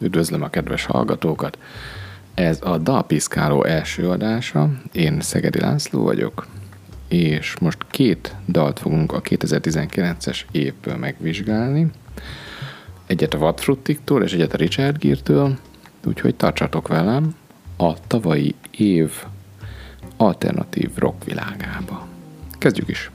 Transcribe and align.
Üdvözlöm 0.00 0.42
a 0.42 0.48
kedves 0.48 0.84
hallgatókat! 0.84 1.58
Ez 2.34 2.58
a 2.62 2.78
Dalpiszkáló 2.78 3.64
első 3.64 4.08
adása, 4.08 4.70
én 4.92 5.20
Szegedi 5.20 5.60
László 5.60 6.02
vagyok, 6.02 6.46
és 7.08 7.56
most 7.60 7.78
két 7.90 8.34
dalt 8.48 8.78
fogunk 8.78 9.12
a 9.12 9.20
2019-es 9.20 10.40
évből 10.50 10.96
megvizsgálni. 10.96 11.90
Egyet 13.06 13.34
a 13.34 13.38
Vadfruttiktól 13.38 14.22
és 14.22 14.32
egyet 14.32 14.54
a 14.54 14.56
Richard 14.56 14.98
Gere-től, 14.98 15.58
úgyhogy 16.04 16.34
tartsatok 16.34 16.88
velem 16.88 17.34
a 17.76 18.06
tavalyi 18.06 18.54
év 18.70 19.12
alternatív 20.16 20.90
rock 20.96 21.24
világába. 21.24 22.06
Kezdjük 22.58 22.88
is! 22.88 23.10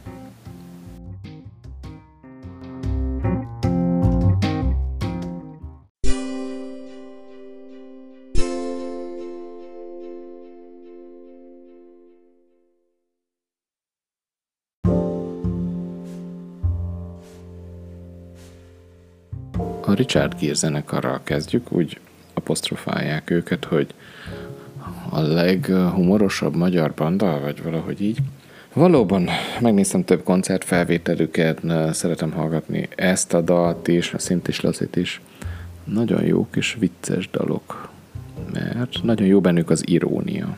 Richard 20.02 20.40
Gere 20.40 20.54
zenekarral 20.54 21.22
kezdjük, 21.24 21.72
úgy 21.72 22.00
apostrofálják 22.34 23.30
őket, 23.30 23.66
hogy 23.66 23.88
a 25.10 25.20
leghumorosabb 25.20 26.56
magyar 26.56 26.92
banda, 26.96 27.40
vagy 27.40 27.64
valahogy 27.64 28.02
így. 28.02 28.18
Valóban 28.74 29.30
megnéztem 29.60 30.04
több 30.04 30.24
koncertfelvételüket, 30.24 31.62
szeretem 31.92 32.32
hallgatni 32.32 32.88
ezt 32.96 33.34
a 33.34 33.42
dalt 33.42 33.88
is, 33.88 34.14
a 34.14 34.20
Szintis 34.20 34.62
Lacit 34.62 34.96
is. 34.96 35.22
Nagyon 35.84 36.24
jók 36.24 36.56
és 36.56 36.78
vicces 36.80 37.30
dalok, 37.30 37.90
mert 38.54 39.04
nagyon 39.04 39.28
jó 39.28 39.42
bennük 39.42 39.70
az 39.70 39.84
irónia. 39.88 40.58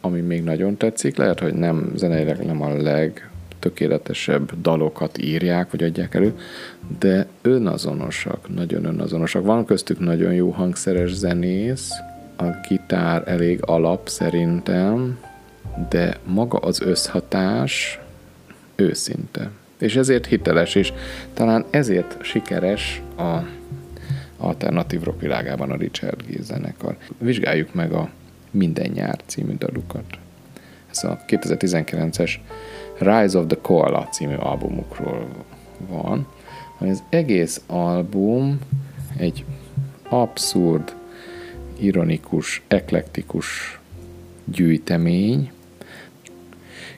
Ami 0.00 0.20
még 0.20 0.44
nagyon 0.44 0.76
tetszik, 0.76 1.16
lehet, 1.16 1.40
hogy 1.40 1.54
nem 1.54 1.92
zeneileg 1.96 2.46
nem 2.46 2.62
a 2.62 2.68
leg 2.68 3.30
tökéletesebb 3.58 4.60
dalokat 4.60 5.18
írják, 5.18 5.70
vagy 5.70 5.82
adják 5.82 6.14
elő, 6.14 6.38
de 6.98 7.26
önazonosak, 7.42 8.54
nagyon 8.54 8.84
önazonosak. 8.84 9.44
Van 9.44 9.64
köztük 9.64 9.98
nagyon 9.98 10.32
jó 10.32 10.50
hangszeres 10.50 11.12
zenész, 11.12 11.90
a 12.36 12.44
gitár 12.68 13.22
elég 13.26 13.58
alap 13.62 14.08
szerintem, 14.08 15.18
de 15.88 16.18
maga 16.24 16.58
az 16.58 16.80
összhatás 16.80 18.00
őszinte. 18.76 19.50
És 19.78 19.96
ezért 19.96 20.26
hiteles, 20.26 20.74
és 20.74 20.92
talán 21.34 21.64
ezért 21.70 22.16
sikeres 22.22 23.02
a 23.16 23.38
alternatív 24.36 25.02
rock 25.02 25.20
világában 25.20 25.70
a 25.70 25.76
Richard 25.76 26.26
Gere 26.26 26.42
zenekar. 26.42 26.96
Vizsgáljuk 27.18 27.74
meg 27.74 27.92
a 27.92 28.10
Minden 28.50 28.90
nyár 28.90 29.20
című 29.26 29.54
dalukat. 29.58 30.04
Ez 30.90 31.04
a 31.04 31.18
2019-es 31.28 32.34
Rise 32.98 33.38
of 33.38 33.46
the 33.46 33.58
Koala 33.60 34.08
című 34.10 34.34
albumukról 34.34 35.26
van. 35.88 36.26
Az 36.78 37.02
egész 37.08 37.62
album 37.66 38.58
egy 39.16 39.44
abszurd, 40.08 40.94
ironikus, 41.76 42.62
eklektikus 42.68 43.78
gyűjtemény. 44.44 45.50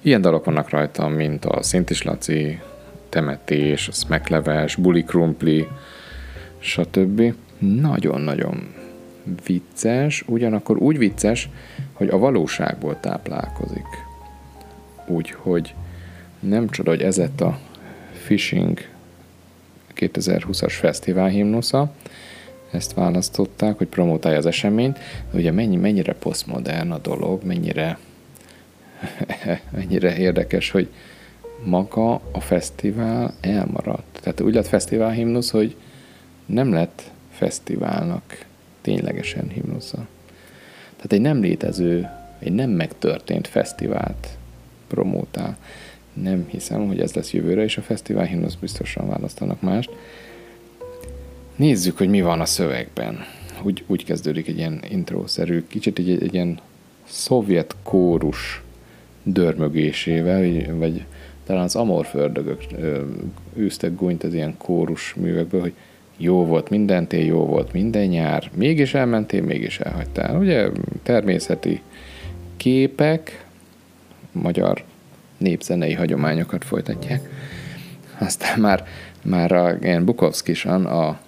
Ilyen 0.01 0.21
dalok 0.21 0.45
vannak 0.45 0.71
rajta, 0.71 1.09
mint 1.09 1.45
a 1.45 1.63
Szintis 1.63 2.03
Laci, 2.03 2.61
Temetés, 3.09 3.89
a 3.89 3.93
Smekleves, 3.93 4.77
Buli 4.77 5.05
Krumpli, 5.05 5.67
stb. 6.59 7.35
Nagyon-nagyon 7.59 8.75
vicces, 9.47 10.25
ugyanakkor 10.27 10.77
úgy 10.77 10.99
vicces, 10.99 11.49
hogy 11.93 12.09
a 12.09 12.19
valóságból 12.19 13.01
táplálkozik. 13.01 13.87
Úgyhogy 15.07 15.75
nem 16.41 16.69
csoda, 16.69 16.91
hogy 16.91 17.03
ez 17.03 17.17
lett 17.17 17.41
a 17.41 17.59
Fishing 18.13 18.81
2020-as 19.97 20.73
fesztivál 20.73 21.29
himnusza. 21.29 21.93
Ezt 22.71 22.95
választották, 22.95 23.79
hogy 23.79 23.87
promotálja 23.87 24.39
az 24.39 24.47
eseményt. 24.47 24.99
Ugye 25.33 25.51
mennyi, 25.51 25.77
mennyire 25.77 26.15
posztmodern 26.15 26.91
a 26.91 26.99
dolog, 26.99 27.45
mennyire, 27.45 27.99
mennyire 29.77 30.17
érdekes, 30.17 30.71
hogy 30.71 30.89
maga 31.65 32.15
a 32.15 32.41
fesztivál 32.41 33.35
elmaradt. 33.41 34.19
Tehát 34.21 34.41
úgy 34.41 34.55
lett 34.55 34.67
fesztivál 34.67 35.11
himnusz, 35.11 35.51
hogy 35.51 35.77
nem 36.47 36.73
lett 36.73 37.03
fesztiválnak 37.31 38.45
ténylegesen 38.81 39.49
himnusza. 39.49 40.07
Tehát 40.97 41.13
egy 41.13 41.21
nem 41.21 41.41
létező, 41.41 42.09
egy 42.39 42.53
nem 42.53 42.71
megtörtént 42.71 43.49
fesztivált 43.49 44.29
promótál 44.87 45.57
nem 46.23 46.47
hiszem, 46.49 46.87
hogy 46.87 47.01
ez 47.01 47.15
lesz 47.15 47.33
jövőre, 47.33 47.63
és 47.63 47.77
a 47.77 47.83
fesztivál 47.83 48.25
himnusz 48.25 48.55
biztosan 48.55 49.09
választanak 49.09 49.61
mást. 49.61 49.91
Nézzük, 51.57 51.99
hogy 51.99 52.09
mi 52.09 52.21
van 52.21 52.41
a 52.41 52.45
szövegben. 52.45 53.19
Úgy, 53.63 53.85
úgy 53.87 54.05
kezdődik 54.05 54.49
egy 54.49 54.59
ilyen 54.59 54.83
intrószerű, 54.91 55.65
kicsit 55.69 55.99
egy, 55.99 56.11
egy 56.11 56.35
ilyen 56.35 56.61
szovjet 57.05 57.77
kórus 57.83 58.63
dörmögésével, 59.23 60.77
vagy, 60.79 61.05
talán 61.47 61.65
az 61.65 61.77
amorfördögök 61.77 62.63
űztek 63.59 63.95
gúnyt 63.95 64.25
az 64.25 64.35
ilyen 64.35 64.55
kórus 64.59 65.15
művekből, 65.15 65.61
hogy 65.61 65.73
jó 66.17 66.45
volt 66.45 66.71
minden 66.71 67.07
tél, 67.07 67.25
jó 67.25 67.47
volt 67.47 67.73
minden 67.73 68.07
nyár, 68.07 68.51
mégis 68.55 68.95
elmentél, 68.95 69.43
mégis 69.43 69.81
elhagytál. 69.81 70.39
Ugye 70.39 70.69
természeti 71.03 71.81
képek, 72.57 73.45
magyar 74.33 74.85
népzenei 75.41 75.95
hagyományokat 75.95 76.65
folytatják. 76.65 77.21
Aztán 78.19 78.61
már, 78.61 78.87
már 79.23 79.53
a 79.53 79.77
ilyen 79.83 80.05
Bukowskisan 80.05 80.87
a 80.87 81.21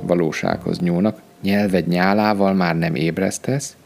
valósághoz 0.00 0.78
nyúlnak. 0.78 1.20
Nyelved 1.42 1.86
nyálával 1.86 2.54
már 2.54 2.78
nem 2.78 2.94
ébresztesz. 2.94 3.76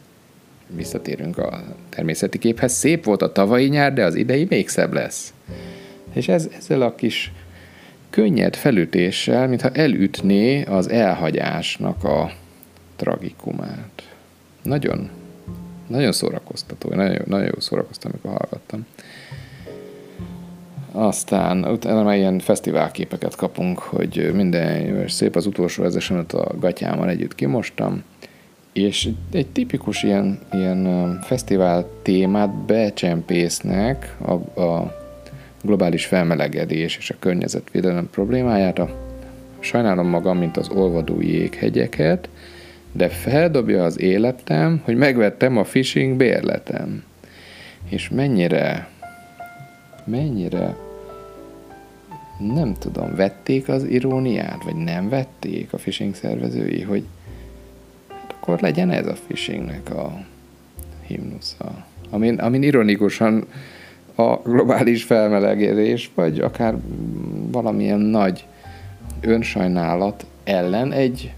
Visszatérünk 0.67 1.39
a 1.39 1.63
természeti 1.89 2.39
képhez. 2.39 2.73
Szép 2.73 3.05
volt 3.05 3.23
a 3.23 3.33
tavalyi 3.33 3.69
nyár, 3.69 3.93
de 3.93 4.05
az 4.05 4.15
idei 4.15 4.47
még 4.49 4.69
szebb 4.69 4.93
lesz. 4.93 5.33
És 6.13 6.29
ez, 6.29 6.49
ezzel 6.59 6.83
a 6.83 6.95
kis 6.95 7.33
könnyed 8.11 8.57
felütéssel, 8.57 9.49
mintha 9.49 9.71
elütné 9.71 10.63
az 10.63 10.91
elhagyásnak 10.91 12.05
a 12.05 12.33
tragikumát. 12.97 14.03
Nagyon, 14.63 15.11
nagyon 15.87 16.13
szórakoztató, 16.13 16.89
nagyon, 16.95 17.23
nagyon 17.27 17.47
jó 17.47 17.61
szórakoztam, 17.61 18.11
amikor 18.11 18.31
hallgattam. 18.41 18.87
Aztán 20.97 21.65
utána 21.65 22.03
már 22.03 22.17
ilyen 22.17 22.39
fesztiválképeket 22.39 23.37
kapunk, 23.37 23.79
hogy 23.79 24.31
minden 24.35 25.09
szép 25.09 25.37
az 25.37 25.47
utolsó 25.47 25.85
ezesemet 25.85 26.33
a 26.33 26.55
gatyámmal 26.59 27.09
együtt 27.09 27.35
kimostam, 27.35 28.03
és 28.73 29.09
egy 29.33 29.47
tipikus 29.47 30.03
ilyen, 30.03 30.39
ilyen 30.53 31.19
fesztivál 31.23 31.89
témát 32.03 32.55
becsempésznek 32.55 34.17
a, 34.21 34.61
a 34.61 34.97
globális 35.63 36.07
felmelegedés 36.07 36.97
és 36.97 37.11
a 37.11 37.17
környezetvédelem 37.19 38.11
problémáját. 38.11 38.79
A, 38.79 38.89
sajnálom 39.59 40.07
magam, 40.07 40.39
mint 40.39 40.57
az 40.57 40.69
olvadó 40.69 41.21
jéghegyeket, 41.21 42.29
de 42.93 43.09
feldobja 43.09 43.85
az 43.85 44.01
életem, 44.01 44.81
hogy 44.85 44.97
megvettem 44.97 45.57
a 45.57 45.65
fishing 45.65 46.17
bérletem. 46.17 47.05
És 47.89 48.09
mennyire 48.09 48.89
mennyire 50.05 50.77
nem 52.39 52.75
tudom, 52.75 53.15
vették 53.15 53.69
az 53.69 53.85
iróniát, 53.85 54.63
vagy 54.65 54.77
nem 54.77 55.09
vették 55.09 55.73
a 55.73 55.77
phishing 55.77 56.15
szervezői, 56.15 56.83
hogy 56.83 57.05
hát 58.09 58.35
akkor 58.41 58.61
legyen 58.61 58.91
ez 58.91 59.07
a 59.07 59.17
phishingnek 59.27 59.95
a 59.95 60.25
himnusza. 61.07 61.85
Amin, 62.11 62.39
amin 62.39 62.63
ironikusan 62.63 63.47
a 64.15 64.37
globális 64.37 65.05
felmelegedés, 65.05 66.11
vagy 66.15 66.41
akár 66.41 66.75
valamilyen 67.51 68.01
nagy 68.01 68.45
önsajnálat 69.21 70.27
ellen 70.45 70.93
egy 70.93 71.33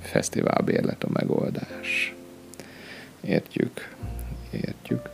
fesztiválbérlet 0.00 1.04
a 1.04 1.08
megoldás. 1.12 2.14
Értjük, 3.20 3.94
értjük. 4.50 5.10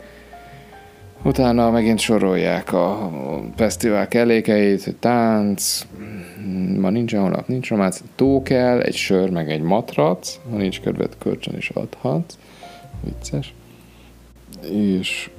Utána 1.23 1.71
megint 1.71 1.99
sorolják 1.99 2.73
a 2.73 3.11
fesztivál 3.55 4.07
kellékeit, 4.07 4.95
tánc, 4.99 5.87
ma 6.79 6.89
nincsen 6.89 7.21
holnap, 7.21 7.47
nincs 7.47 7.69
románc, 7.69 8.01
tó 8.15 8.43
kell, 8.43 8.79
egy 8.79 8.95
sör, 8.95 9.29
meg 9.29 9.51
egy 9.51 9.61
matrac, 9.61 10.39
ha 10.49 10.57
nincs 10.57 10.79
kedved, 10.79 11.17
kölcsön 11.17 11.57
is 11.57 11.69
adhatsz. 11.69 12.37
Vicces. 13.03 13.53
És 14.71 15.29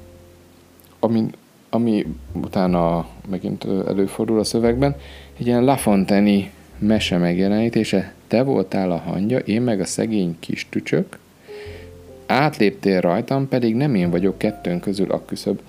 ami, 1.01 1.27
ami 1.71 2.07
utána 2.33 3.07
megint 3.31 3.65
előfordul 3.65 4.39
a 4.39 4.45
szövegben, 4.45 4.97
egy 5.39 5.47
ilyen 5.47 5.65
Lafonteni 5.65 6.51
mese 6.79 7.19
megjelenítése, 7.19 8.13
te 8.27 8.43
voltál 8.43 8.91
a 8.91 8.97
hangya, 8.97 9.39
én 9.39 9.63
meg 9.63 9.81
a 9.81 9.85
szegény 9.85 10.37
kis 10.41 10.67
tücsök, 10.69 11.19
átléptél 12.33 13.01
rajtam, 13.01 13.49
pedig 13.49 13.75
nem 13.75 13.95
én 13.95 14.11
vagyok 14.11 14.39
kettőn 14.39 14.81
közül 14.81 15.11
a 15.11 15.25
küszöb. 15.25 15.61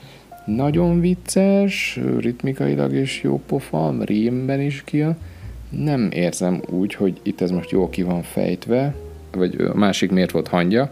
Nagyon 0.46 1.00
vicces, 1.00 2.00
ritmikailag 2.20 2.94
is 2.94 3.22
jó 3.24 3.42
pofa, 3.46 3.96
rímben 4.00 4.62
is 4.62 4.84
ki. 4.84 5.06
Nem 5.70 6.10
érzem 6.12 6.62
úgy, 6.70 6.94
hogy 6.94 7.20
itt 7.24 7.42
ez 7.42 7.52
most 7.52 7.72
jól 7.72 7.90
ki 7.90 8.04
van 8.04 8.22
fejtve, 8.22 8.96
vagy 9.32 9.56
a 9.62 9.76
másik 9.76 10.12
miért 10.12 10.32
volt 10.32 10.48
hangja, 10.48 10.92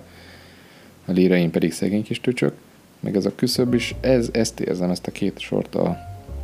a 1.06 1.12
líraim 1.12 1.52
pedig 1.52 1.72
szegény 1.72 2.04
kis 2.04 2.22
tücsök, 2.22 2.54
meg 3.00 3.16
ez 3.16 3.26
a 3.26 3.36
küszöb 3.36 3.74
is, 3.74 3.96
ez, 4.00 4.30
ezt 4.32 4.60
érzem, 4.60 4.90
ezt 4.90 5.08
a 5.08 5.12
két 5.12 5.40
sort 5.40 5.76
a 5.76 5.98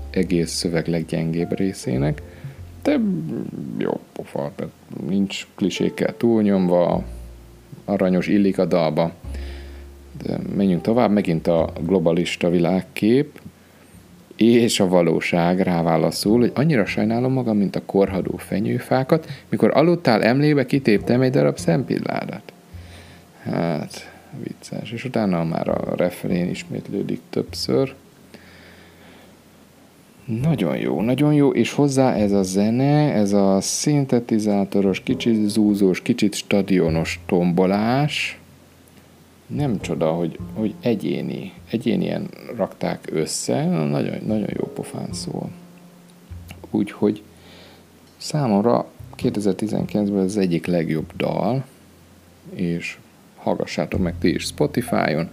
egész 0.09 0.51
szöveg 0.51 0.87
leggyengébb 0.87 1.57
részének, 1.57 2.21
de 2.81 2.99
jó 3.77 3.99
pofa, 4.13 4.51
nincs 5.07 5.47
klisékkel 5.55 6.17
túlnyomva, 6.17 7.03
aranyos 7.87 8.27
illik 8.27 8.57
a 8.57 8.65
dalba. 8.65 9.11
De 10.23 10.37
menjünk 10.55 10.81
tovább, 10.81 11.11
megint 11.11 11.47
a 11.47 11.73
globalista 11.85 12.49
világkép, 12.49 13.39
és 14.35 14.79
a 14.79 14.87
valóság 14.87 15.59
ráválaszul, 15.59 16.39
hogy 16.39 16.51
annyira 16.55 16.85
sajnálom 16.85 17.33
magam, 17.33 17.57
mint 17.57 17.75
a 17.75 17.85
korhadó 17.85 18.37
fenyőfákat, 18.37 19.27
mikor 19.49 19.71
aludtál 19.73 20.23
emlébe, 20.23 20.65
kitéptem 20.65 21.21
egy 21.21 21.31
darab 21.31 21.57
szempilládát. 21.57 22.53
Hát, 23.43 24.11
vicces. 24.43 24.91
És 24.91 25.05
utána 25.05 25.43
már 25.43 25.67
a 25.67 25.95
referén 25.95 26.49
ismétlődik 26.49 27.21
többször. 27.29 27.93
Nagyon 30.27 30.77
jó, 30.77 31.01
nagyon 31.01 31.33
jó, 31.33 31.51
és 31.51 31.71
hozzá 31.73 32.13
ez 32.13 32.31
a 32.31 32.43
zene, 32.43 33.13
ez 33.13 33.33
a 33.33 33.61
szintetizátoros, 33.61 34.99
kicsit 34.99 35.47
zúzós, 35.47 36.01
kicsit 36.01 36.33
stadionos 36.33 37.19
tombolás, 37.25 38.39
nem 39.47 39.81
csoda, 39.81 40.11
hogy, 40.11 40.39
hogy 40.53 40.73
egyéni, 40.79 41.53
egyénien 41.69 42.27
rakták 42.55 43.09
össze, 43.11 43.65
nagyon, 43.65 44.17
nagyon 44.25 44.49
jó 44.57 44.65
pofán 44.73 45.13
szól. 45.13 45.49
Úgyhogy 46.71 47.23
számomra 48.17 48.85
2019-ben 49.17 50.23
az 50.23 50.37
egyik 50.37 50.65
legjobb 50.65 51.15
dal, 51.17 51.65
és 52.53 52.97
hallgassátok 53.35 53.99
meg 53.99 54.15
ti 54.19 54.33
is 54.33 54.43
Spotify-on, 54.43 55.29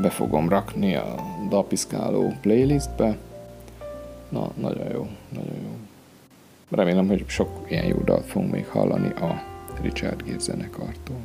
be 0.00 0.10
fogom 0.10 0.48
rakni 0.48 0.94
a 0.94 1.14
dalpiszkáló 1.48 2.32
playlistbe. 2.40 3.16
Na, 4.28 4.50
nagyon 4.54 4.90
jó, 4.92 5.08
nagyon 5.28 5.56
jó. 5.62 5.76
Remélem, 6.70 7.08
hogy 7.08 7.24
sok 7.28 7.66
ilyen 7.68 7.86
jó 7.86 7.96
dalt 8.04 8.26
fogunk 8.26 8.52
még 8.52 8.66
hallani 8.66 9.08
a 9.08 9.42
Richard 9.82 10.22
Gere 10.22 10.38
zenekartól. 10.38 11.20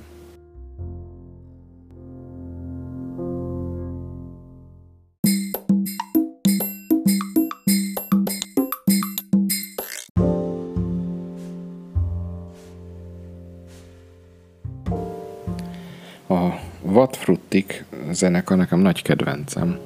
Vatfruttik 16.81 17.85
zenekar 18.11 18.57
nekem 18.57 18.79
nagy 18.79 19.01
kedvencem. 19.01 19.79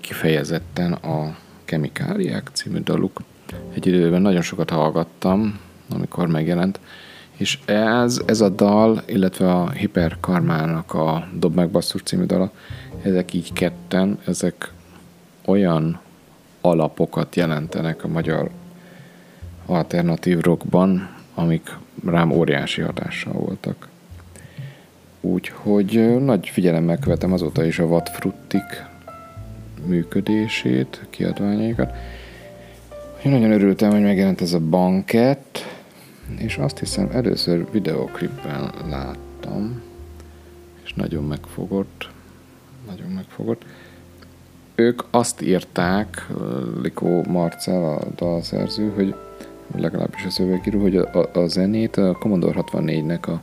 Kifejezetten 0.00 0.92
a 0.92 1.36
Kemikáliák 1.66 2.50
című 2.52 2.78
daluk. 2.78 3.20
Egy 3.74 3.86
időben 3.86 4.22
nagyon 4.22 4.42
sokat 4.42 4.70
hallgattam, 4.70 5.58
amikor 5.88 6.26
megjelent, 6.26 6.80
és 7.36 7.58
ez, 7.64 8.20
ez 8.26 8.40
a 8.40 8.48
dal, 8.48 9.02
illetve 9.06 9.52
a 9.52 9.70
Hiperkarmának 9.70 10.94
a 10.94 11.28
Dob 11.38 11.54
meg 11.54 11.70
basszus 11.70 12.02
című 12.02 12.24
dala, 12.24 12.50
ezek 13.02 13.32
így 13.32 13.52
ketten, 13.52 14.18
ezek 14.26 14.72
olyan 15.44 16.00
alapokat 16.60 17.36
jelentenek 17.36 18.04
a 18.04 18.08
magyar 18.08 18.50
alternatív 19.66 20.40
rockban, 20.40 21.08
amik 21.34 21.76
rám 22.04 22.30
óriási 22.30 22.80
hatással 22.80 23.32
voltak. 23.32 23.88
Úgyhogy 25.20 26.16
nagy 26.20 26.48
figyelemmel 26.48 26.98
követem 26.98 27.32
azóta 27.32 27.64
is 27.64 27.78
a 27.78 27.86
Vatfruttik 27.86 28.84
működését, 29.86 31.06
kiadványaikat. 31.10 31.92
Én 33.24 33.32
nagyon 33.32 33.50
örültem, 33.50 33.90
hogy 33.90 34.02
megjelent 34.02 34.40
ez 34.40 34.52
a 34.52 34.60
banket, 34.60 35.78
és 36.38 36.56
azt 36.56 36.78
hiszem 36.78 37.08
először 37.12 37.70
videoklipben 37.70 38.72
láttam, 38.88 39.82
és 40.84 40.94
nagyon 40.94 41.24
megfogott, 41.24 42.08
nagyon 42.86 43.10
megfogott. 43.10 43.64
Ők 44.74 45.02
azt 45.10 45.42
írták, 45.42 46.26
Likó 46.82 47.22
Marcel, 47.28 47.84
a 47.84 48.06
dalszerző, 48.16 48.92
hogy 48.94 49.14
legalábbis 49.76 50.24
a 50.24 50.30
szövegíró, 50.30 50.80
hogy 50.80 50.96
a, 50.96 51.10
a, 51.12 51.38
a 51.38 51.46
zenét 51.46 51.96
a 51.96 52.12
Commodore 52.12 52.60
64-nek 52.72 53.28
a 53.28 53.40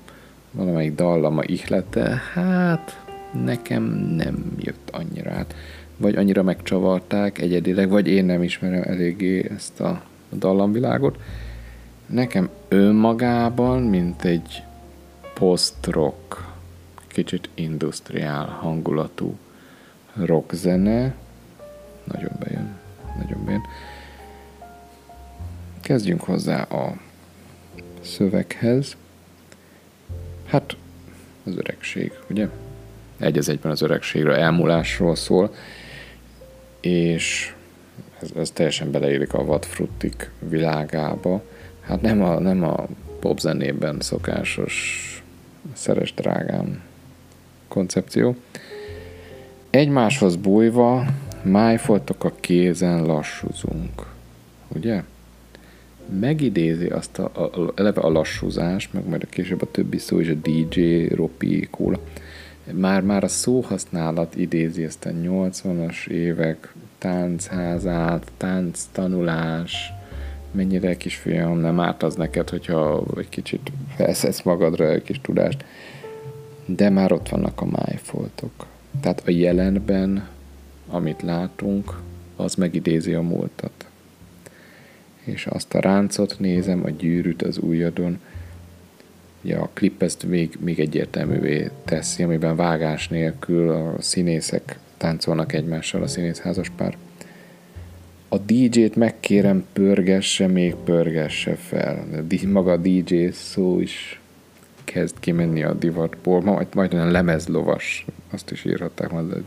valamelyik 0.52 0.96
dallama 0.96 1.44
ihlete, 1.44 2.22
hát 2.34 3.04
nekem 3.44 3.84
nem 4.16 4.54
jött 4.60 4.90
annyira 4.92 5.32
át. 5.32 5.56
Vagy 6.04 6.16
annyira 6.16 6.44
megcsavarták 6.44 7.40
egyedileg, 7.40 7.90
vagy 7.90 8.08
én 8.08 8.26
nem 8.26 8.44
ismerem 8.44 8.82
eléggé 8.82 9.52
ezt 9.56 9.80
a 9.80 10.04
dallamvilágot. 10.32 11.18
Nekem 12.06 12.50
önmagában, 12.68 13.82
mint 13.82 14.24
egy 14.24 14.64
post-rock, 15.34 16.48
kicsit 17.08 17.50
industriál 17.54 18.46
hangulatú 18.46 19.38
rockzene, 20.14 21.16
nagyon 22.04 22.32
bejön, 22.40 22.78
nagyon 23.18 23.46
bejön. 23.46 23.62
Kezdjünk 25.82 26.22
hozzá 26.22 26.62
a 26.62 26.98
szöveghez. 28.02 28.96
Hát 30.46 30.76
az 31.44 31.58
öregség, 31.58 32.12
ugye? 32.30 32.48
Egy 33.18 33.38
az 33.38 33.50
egyben 33.50 33.72
az 33.72 33.82
öregségről, 33.82 34.36
elmúlásról 34.36 35.16
szól, 35.16 35.54
és 36.84 37.54
ez, 38.22 38.30
ez 38.36 38.52
teljesen 38.52 38.92
beleélik 38.92 39.34
a 39.34 39.46
vadfruttik 39.46 40.32
világába. 40.40 41.44
Hát 41.82 42.02
nem 42.02 42.24
a, 42.24 42.40
nem 42.40 42.64
a 42.64 42.88
popzenében 43.20 44.00
szokásos 44.00 45.08
szeres 45.74 46.14
drágám 46.14 46.84
koncepció. 47.68 48.36
Egymáshoz 49.70 50.36
bújva, 50.36 51.06
májfoltok 51.44 52.24
a 52.24 52.34
kézen 52.40 53.04
lassúzunk. 53.06 54.06
Ugye? 54.68 55.04
megidézi 56.20 56.88
azt 56.88 57.20
a, 57.20 57.24
a, 57.24 57.72
eleve 57.76 58.02
a 58.02 58.10
lassúzást, 58.10 58.94
meg 58.94 59.08
majd 59.08 59.24
a 59.24 59.30
később 59.30 59.62
a 59.62 59.72
többi 59.72 59.98
szó 59.98 60.20
is, 60.20 60.28
a 60.28 60.34
DJ, 60.34 61.08
Ropi, 61.08 61.68
Kóla. 61.72 62.00
Már, 62.72 63.02
már 63.02 63.24
a 63.24 63.28
szóhasználat 63.28 64.36
idézi 64.36 64.84
ezt 64.84 65.06
a 65.06 65.10
80-as 65.10 66.08
évek 66.08 66.74
táncházát, 66.98 68.32
tánc 68.38 68.88
tanulás, 68.92 69.94
mennyire 70.52 70.98
kisfiam, 70.98 71.58
nem 71.58 71.80
árt 71.80 72.04
az 72.04 72.16
neked, 72.16 72.50
hogyha 72.50 73.04
egy 73.18 73.30
kicsit 73.30 73.72
felszesz 73.96 74.42
magadra 74.42 74.90
egy 74.90 75.04
kis 75.04 75.22
tudást. 75.22 75.66
De 76.66 76.90
már 76.90 77.12
ott 77.12 77.30
vannak 77.30 77.62
a 77.62 77.66
májfoltok. 77.66 78.66
Tehát 79.02 79.22
a 79.26 79.32
jelenben, 79.32 80.28
amit 80.88 81.22
látunk, 81.22 82.00
az 82.36 82.56
megidézi 82.56 83.14
a 83.14 83.22
múltat 83.22 83.86
és 85.24 85.46
azt 85.46 85.74
a 85.74 85.80
ráncot 85.80 86.36
nézem, 86.40 86.84
a 86.86 86.90
gyűrűt 86.90 87.42
az 87.42 87.58
ujjadon. 87.58 88.20
Ugye 89.44 89.56
a 89.56 89.70
klip 89.74 90.02
ezt 90.02 90.24
még, 90.24 90.58
még 90.60 90.80
egyértelművé 90.80 91.70
teszi, 91.86 92.24
amiben 92.24 92.56
vágás 92.56 93.08
nélkül 93.08 93.70
a 93.70 93.96
színészek 94.02 94.80
táncolnak 94.98 95.54
egymással, 95.54 96.02
a 96.04 96.08
színészházas 96.08 96.70
pár. 96.70 96.98
A 98.30 98.38
DJ-t 98.38 98.96
megkérem, 98.96 99.66
pörgesse, 99.74 100.48
még 100.48 100.76
pörgesse 100.76 101.56
fel. 101.56 102.06
De 102.28 102.48
maga 102.48 102.72
a 102.72 102.78
DJ 102.78 103.28
szó 103.32 103.80
is 103.80 104.20
kezd 104.84 105.16
kimenni 105.20 105.64
a 105.64 105.74
divatból. 105.74 106.42
Majd, 106.42 106.68
majd 106.74 106.94
olyan 106.94 107.12
lemezlovas, 107.12 108.06
azt 108.32 108.52
is 108.52 108.66
írhatták, 108.66 109.10
hogy 109.10 109.46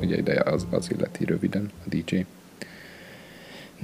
ugye 0.00 0.16
ideje 0.16 0.40
az, 0.40 0.66
az 0.70 0.90
illeti 0.90 1.24
röviden 1.24 1.70
a 1.84 1.88
DJ. 1.88 2.24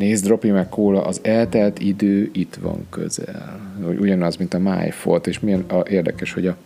Nézd, 0.01 0.25
Dropi 0.25 0.51
meg 0.51 0.69
Kóla, 0.69 1.05
az 1.05 1.21
eltelt 1.23 1.79
idő 1.79 2.31
itt 2.33 2.55
van 2.55 2.87
közel. 2.91 3.61
Ugyanaz, 3.99 4.37
mint 4.37 4.55
a 4.55 4.59
májfolt, 4.59 5.27
és 5.27 5.41
milyen 5.41 5.61
a, 5.61 5.89
érdekes, 5.89 6.33
hogy 6.33 6.47
a 6.47 6.57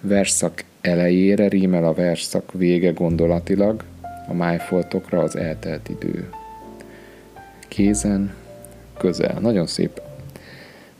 verszak 0.00 0.64
elejére 0.80 1.48
rímel 1.48 1.84
a 1.84 1.94
verszak 1.94 2.52
vége 2.52 2.90
gondolatilag, 2.90 3.84
a 4.28 4.32
májfoltokra 4.32 5.20
az 5.20 5.36
eltelt 5.36 5.88
idő. 5.88 6.28
Kézen, 7.68 8.34
közel. 8.98 9.38
Nagyon 9.40 9.66
szép. 9.66 10.00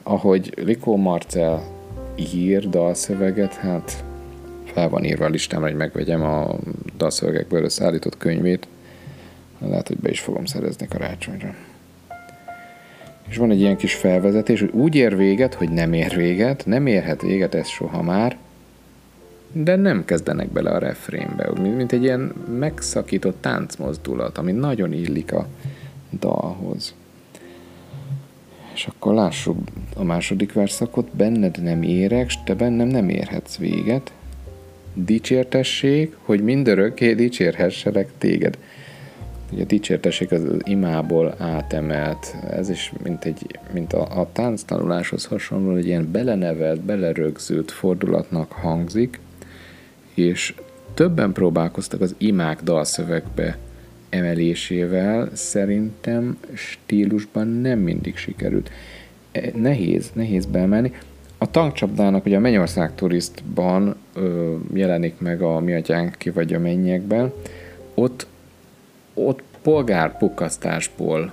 ahogy 0.02 0.52
Likó 0.64 0.96
Marcel 0.96 1.62
ír 2.34 2.68
dalszöveget, 2.68 3.54
hát 3.54 4.04
fel 4.64 4.88
van 4.88 5.04
írva 5.04 5.24
a 5.24 5.28
listámra, 5.28 5.68
hogy 5.68 5.76
megvegyem 5.76 6.22
a 6.22 6.56
dalszövegekből 6.96 7.64
összeállított 7.64 8.16
könyvét. 8.16 8.66
Lehet, 9.58 9.88
hogy 9.88 9.98
be 9.98 10.10
is 10.10 10.20
fogom 10.20 10.44
szerezni 10.44 10.88
karácsonyra. 10.88 11.54
És 13.32 13.38
van 13.38 13.50
egy 13.50 13.60
ilyen 13.60 13.76
kis 13.76 13.94
felvezetés, 13.94 14.60
hogy 14.60 14.70
úgy 14.72 14.94
ér 14.94 15.16
véget, 15.16 15.54
hogy 15.54 15.70
nem 15.70 15.92
ér 15.92 16.16
véget, 16.16 16.66
nem 16.66 16.86
érhet 16.86 17.22
véget 17.22 17.54
ez 17.54 17.66
soha 17.66 18.02
már, 18.02 18.36
de 19.52 19.76
nem 19.76 20.04
kezdenek 20.04 20.48
bele 20.48 20.70
a 20.70 20.78
refrénbe, 20.78 21.50
mint 21.60 21.92
egy 21.92 22.02
ilyen 22.02 22.20
megszakított 22.58 23.40
táncmozdulat, 23.40 24.38
ami 24.38 24.52
nagyon 24.52 24.92
illik 24.92 25.32
a 25.32 25.46
dalhoz. 26.18 26.94
És 28.74 28.86
akkor 28.86 29.14
lássuk 29.14 29.58
a 29.96 30.04
második 30.04 30.52
verszakot, 30.52 31.08
benned 31.16 31.62
nem 31.62 31.82
érek, 31.82 32.28
s 32.28 32.38
te 32.44 32.54
bennem 32.54 32.88
nem 32.88 33.08
érhetsz 33.08 33.56
véget. 33.56 34.12
Dicsértessék, 34.94 36.16
hogy 36.22 36.42
mindörökké 36.42 37.14
dicsérhesselek 37.14 38.08
téged. 38.18 38.58
Ugye 39.52 39.64
a 39.88 40.08
az, 40.30 40.44
az 40.44 40.60
imából 40.64 41.34
átemelt, 41.38 42.36
ez 42.50 42.68
is 42.68 42.92
mint, 43.02 43.24
egy, 43.24 43.58
mint 43.72 43.92
a, 43.92 44.20
a 44.20 44.28
tánctanuláshoz 44.32 45.24
hasonló, 45.24 45.76
egy 45.76 45.86
ilyen 45.86 46.10
belenevelt, 46.10 46.80
belerögzült 46.80 47.70
fordulatnak 47.70 48.52
hangzik, 48.52 49.20
és 50.14 50.54
többen 50.94 51.32
próbálkoztak 51.32 52.00
az 52.00 52.14
imák 52.18 52.62
dalszövegbe 52.62 53.58
emelésével, 54.08 55.28
szerintem 55.32 56.38
stílusban 56.54 57.46
nem 57.46 57.78
mindig 57.78 58.16
sikerült. 58.16 58.70
E, 59.32 59.50
nehéz, 59.54 60.10
nehéz 60.12 60.46
beemelni. 60.46 60.92
A 61.38 61.50
tankcsapdának 61.50 62.26
ugye 62.26 62.36
a 62.36 62.40
Mennyország 62.40 62.94
turistban 62.94 63.96
ö, 64.14 64.54
jelenik 64.74 65.14
meg 65.18 65.42
a 65.42 65.60
Mi 65.60 65.74
atyánk 65.74 66.14
ki 66.18 66.30
vagy 66.30 66.54
a 66.54 66.58
mennyekben, 66.58 67.32
ott, 67.94 68.26
ott 69.14 69.42
polgárpukkasztásból 69.62 71.32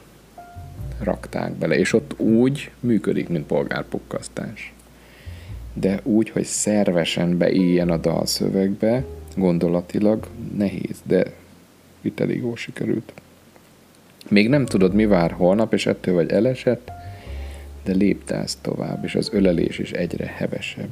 rakták 1.03 1.53
bele, 1.53 1.77
és 1.77 1.93
ott 1.93 2.19
úgy 2.19 2.71
működik, 2.79 3.29
mint 3.29 3.45
polgárpukkasztás 3.45 4.73
de 5.79 5.99
úgy, 6.03 6.29
hogy 6.29 6.43
szervesen 6.43 7.37
beéljen 7.37 7.89
a 7.89 7.97
dalszövegbe, 7.97 9.03
gondolatilag 9.35 10.27
nehéz, 10.57 11.01
de 11.03 11.33
itt 12.01 12.19
elég 12.19 12.37
jól 12.37 12.55
sikerült. 12.55 13.13
Még 14.29 14.49
nem 14.49 14.65
tudod, 14.65 14.93
mi 14.93 15.05
vár 15.05 15.31
holnap, 15.31 15.73
és 15.73 15.85
ettől 15.85 16.13
vagy 16.13 16.31
elesett, 16.31 16.91
de 17.83 17.93
léptálsz 17.93 18.57
tovább, 18.61 19.03
és 19.03 19.15
az 19.15 19.29
ölelés 19.33 19.79
is 19.79 19.91
egyre 19.91 20.25
hevesebb. 20.25 20.89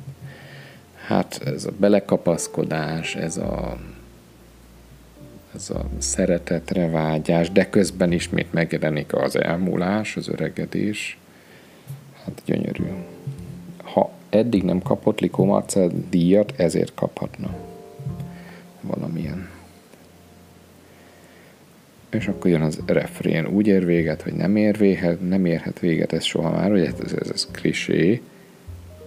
Hát 1.05 1.41
ez 1.45 1.65
a 1.65 1.71
belekapaszkodás, 1.77 3.15
ez 3.15 3.37
a, 3.37 3.77
ez 5.57 5.69
a 5.69 5.85
szeretetre 5.97 6.89
vágyás, 6.89 7.51
de 7.51 7.69
közben 7.69 8.11
ismét 8.11 8.53
megjelenik 8.53 9.13
az 9.13 9.39
elmúlás, 9.39 10.15
az 10.15 10.27
öregedés. 10.27 11.17
Hát 12.23 12.41
gyönyörű 12.45 12.85
eddig 14.29 14.63
nem 14.63 14.81
kapott 14.81 15.19
Likó 15.19 15.45
Marcel 15.45 15.91
díjat, 16.09 16.53
ezért 16.57 16.93
kaphatna. 16.95 17.55
Valamilyen. 18.81 19.49
És 22.09 22.27
akkor 22.27 22.51
jön 22.51 22.61
az 22.61 22.79
refrén. 22.85 23.47
Úgy 23.47 23.67
ér 23.67 23.85
véget, 23.85 24.21
hogy 24.21 24.33
nem 24.33 24.55
ér 24.55 24.77
véget, 24.77 25.29
nem 25.29 25.45
érhet 25.45 25.79
véget, 25.79 26.13
ez 26.13 26.23
soha 26.23 26.51
már, 26.51 26.71
ugye 26.71 26.85
ez, 26.85 27.13
ez, 27.21 27.29
ez 27.29 27.47
klisé. 27.51 28.21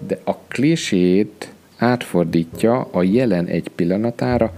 De 0.06 0.18
a 0.24 0.36
klisét 0.36 1.52
átfordítja 1.76 2.88
a 2.90 3.02
jelen 3.02 3.46
egy 3.46 3.68
pillanatára, 3.68 4.52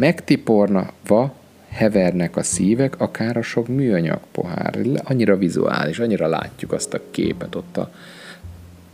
megtipornava 0.00 1.34
hevernek 1.68 2.36
a 2.36 2.42
szívek, 2.42 3.00
akár 3.00 3.36
a 3.36 3.42
sok 3.42 3.68
műanyag 3.68 4.20
pohár. 4.32 4.78
Annyira 5.04 5.36
vizuális, 5.36 5.98
annyira 5.98 6.26
látjuk 6.26 6.72
azt 6.72 6.94
a 6.94 7.00
képet 7.10 7.54
ott 7.54 7.76
a, 7.76 7.92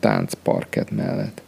táncparket 0.01 0.91
mellett. 0.91 1.43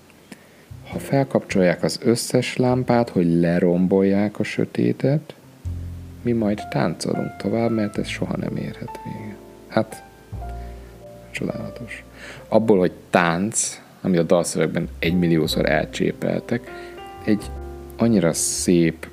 Ha 0.91 0.99
felkapcsolják 0.99 1.83
az 1.83 2.01
összes 2.03 2.57
lámpát, 2.57 3.09
hogy 3.09 3.41
lerombolják 3.41 4.39
a 4.39 4.43
sötétet, 4.43 5.35
mi 6.23 6.33
majd 6.33 6.61
táncolunk 6.71 7.37
tovább, 7.37 7.71
mert 7.71 7.99
ez 7.99 8.07
soha 8.07 8.37
nem 8.37 8.57
érhet 8.57 9.01
véget. 9.05 9.37
Hát, 9.69 10.03
csodálatos. 11.31 12.05
Abból, 12.49 12.79
hogy 12.79 12.93
tánc, 13.11 13.81
ami 14.01 14.17
a 14.17 14.23
dalszövegben 14.23 14.89
egymilliószor 14.99 15.71
elcsépeltek, 15.71 16.71
egy 17.25 17.51
annyira 17.97 18.33
szép 18.33 19.07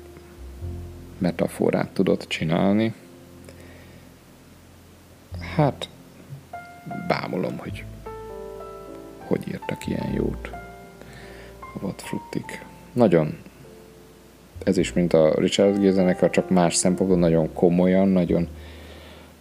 metaforát 1.18 1.88
tudott 1.88 2.24
csinálni. 2.28 2.94
Hát, 5.56 5.88
bámulom, 7.08 7.56
hogy 7.58 7.84
hogy 9.26 9.48
írtak 9.48 9.86
ilyen 9.86 10.12
jót. 10.12 10.50
A 11.82 11.88
Fruttik. 11.96 12.64
Nagyon 12.92 13.38
ez 14.64 14.76
is, 14.76 14.92
mint 14.92 15.12
a 15.12 15.34
Richard 15.38 15.78
Gere 15.78 15.92
zenekar, 15.92 16.30
csak 16.30 16.50
más 16.50 16.74
szempontból 16.74 17.18
nagyon 17.18 17.52
komolyan, 17.52 18.08
nagyon 18.08 18.48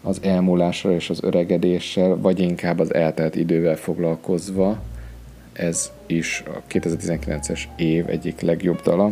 az 0.01 0.19
elmúlással 0.23 0.91
és 0.91 1.09
az 1.09 1.23
öregedéssel, 1.23 2.17
vagy 2.17 2.39
inkább 2.39 2.79
az 2.79 2.93
eltelt 2.93 3.35
idővel 3.35 3.75
foglalkozva. 3.75 4.81
Ez 5.53 5.91
is 6.05 6.43
a 6.47 6.61
2019-es 6.69 7.61
év 7.77 8.09
egyik 8.09 8.41
legjobb 8.41 8.81
dala, 8.81 9.11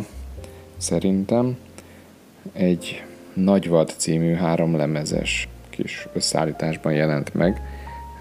szerintem. 0.76 1.56
Egy 2.52 3.04
Nagyvad 3.34 3.94
című 3.96 4.32
háromlemezes 4.32 5.48
kis 5.70 6.08
összeállításban 6.12 6.92
jelent 6.92 7.34
meg, 7.34 7.60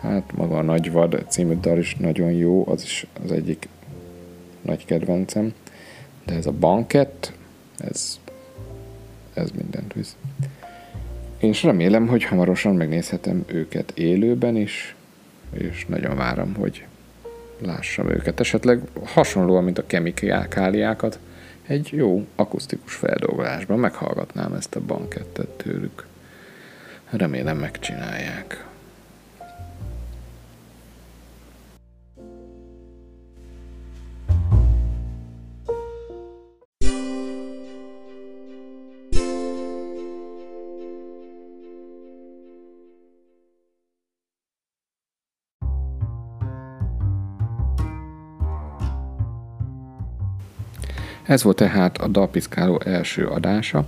Hát 0.04 0.36
maga 0.36 0.58
a 0.58 0.62
Nagy 0.62 0.92
Vad 0.92 1.26
című 1.28 1.58
dal 1.60 1.78
is 1.78 1.96
nagyon 1.96 2.32
jó, 2.32 2.68
az 2.68 2.84
is 2.84 3.06
az 3.24 3.32
egyik 3.32 3.68
nagy 4.62 4.86
kedvencem. 4.86 5.54
De 6.26 6.34
ez 6.36 6.46
a 6.46 6.52
bankett, 6.52 7.34
ez, 7.78 8.20
ez 9.34 9.50
mindent 9.52 9.94
visz. 9.94 10.16
És 11.38 11.64
remélem, 11.64 12.08
hogy 12.08 12.24
hamarosan 12.24 12.76
megnézhetem 12.76 13.44
őket 13.48 13.92
élőben 13.96 14.56
is, 14.56 14.96
és 15.52 15.86
nagyon 15.86 16.16
várom, 16.16 16.54
hogy 16.54 16.86
lássam 17.60 18.10
őket. 18.10 18.40
Esetleg 18.40 18.82
hasonlóan, 19.04 19.64
mint 19.64 19.78
a 19.78 19.86
kemikáliákat, 19.86 21.20
egy 21.68 21.90
jó 21.92 22.28
akusztikus 22.36 22.96
feldolgozásban 22.96 23.80
meghallgatnám 23.80 24.54
ezt 24.54 24.76
a 24.76 24.80
bankettet 24.80 25.50
tőlük. 25.50 26.06
Remélem 27.10 27.58
megcsinálják. 27.58 28.66
Ez 51.24 51.44
volt 51.44 51.56
tehát 51.56 51.98
a 51.98 52.08
Dalpiszkáló 52.08 52.82
első 52.86 53.26
adása. 53.26 53.86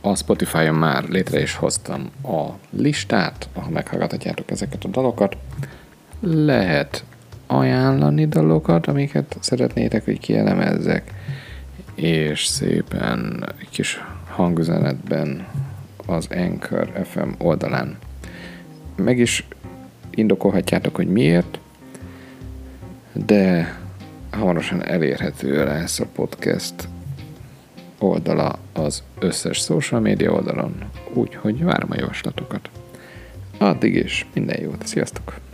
A 0.00 0.16
Spotify-on 0.16 0.74
már 0.74 1.04
létre 1.08 1.40
is 1.40 1.54
hoztam 1.54 2.10
a 2.22 2.48
listát, 2.70 3.48
ahol 3.52 3.70
meghallgathatjátok 3.70 4.50
ezeket 4.50 4.84
a 4.84 4.88
dalokat. 4.88 5.36
Lehet 6.20 7.04
ajánlani 7.46 8.26
dalokat, 8.26 8.86
amiket 8.86 9.36
szeretnétek, 9.40 10.04
hogy 10.04 10.18
kielemezzek, 10.18 11.12
és 11.94 12.44
szépen 12.44 13.44
egy 13.60 13.68
kis 13.70 14.04
hangüzenetben 14.30 15.46
az 16.06 16.28
Anchor 16.30 16.92
FM 17.04 17.28
oldalán. 17.38 17.96
Meg 18.96 19.18
is 19.18 19.46
indokolhatjátok, 20.10 20.96
hogy 20.96 21.08
miért, 21.08 21.58
de 23.12 23.74
hamarosan 24.34 24.84
elérhető 24.84 25.64
lesz 25.64 26.00
a 26.00 26.06
podcast 26.14 26.74
oldala 27.98 28.58
az 28.72 29.02
összes 29.18 29.58
social 29.58 30.00
média 30.00 30.32
oldalon, 30.32 30.74
úgyhogy 31.12 31.64
várom 31.64 31.90
a 31.90 31.98
javaslatokat. 31.98 32.70
Addig 33.58 33.94
is 33.94 34.26
minden 34.34 34.60
jót, 34.62 34.86
sziasztok! 34.86 35.53